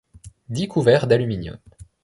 [0.49, 1.59] dix couverts d’aluminium.